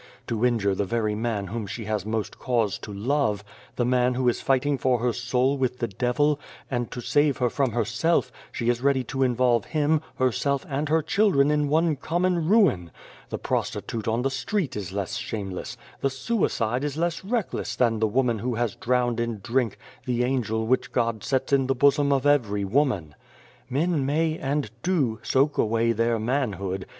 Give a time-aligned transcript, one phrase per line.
[0.25, 3.43] To injure the very man whom she has most cause to love,
[3.75, 6.39] the man who is fighting for her soul with the devil,
[6.71, 11.03] and to save her from herself, she is ready to involve him, herself, and her
[11.03, 12.89] children in one common ruin.
[13.29, 18.07] The prostitute on the street is less shameless; the suicide is less reckless than the
[18.07, 19.77] woman who has drowned in drink
[20.07, 23.13] the angel which God sets in the bosom of every woman.
[23.69, 26.87] Men may, and do, soak away their manhood.